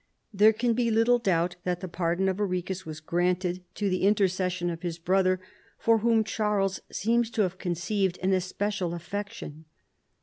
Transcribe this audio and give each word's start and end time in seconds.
There 0.33 0.51
can 0.51 0.73
be 0.73 0.89
little 0.89 1.19
doubt 1.19 1.57
that 1.63 1.79
the 1.81 1.87
pardon 1.87 2.27
of 2.27 2.37
Arichis 2.39 2.87
was 2.87 2.99
granted 2.99 3.63
to 3.75 3.87
the 3.87 4.01
intercession 4.01 4.71
of 4.71 4.81
his 4.81 4.97
brother, 4.97 5.39
for 5.77 5.99
whom 5.99 6.23
Charles 6.23 6.79
seems 6.91 7.29
to 7.29 7.43
have 7.43 7.59
conceived 7.59 8.17
an 8.23 8.33
especial 8.33 8.95
affection. 8.95 9.65